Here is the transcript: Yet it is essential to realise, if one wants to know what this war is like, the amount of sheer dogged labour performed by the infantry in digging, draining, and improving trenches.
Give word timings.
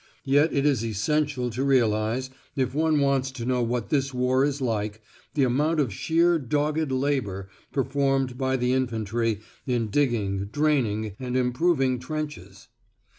Yet 0.25 0.51
it 0.51 0.65
is 0.65 0.83
essential 0.83 1.51
to 1.51 1.63
realise, 1.63 2.31
if 2.55 2.73
one 2.73 3.01
wants 3.01 3.29
to 3.33 3.45
know 3.45 3.61
what 3.61 3.89
this 3.89 4.15
war 4.15 4.43
is 4.43 4.59
like, 4.59 4.99
the 5.35 5.43
amount 5.43 5.79
of 5.79 5.93
sheer 5.93 6.39
dogged 6.39 6.91
labour 6.91 7.49
performed 7.71 8.35
by 8.35 8.57
the 8.57 8.73
infantry 8.73 9.41
in 9.67 9.89
digging, 9.89 10.45
draining, 10.45 11.15
and 11.19 11.37
improving 11.37 11.99
trenches. 11.99 12.67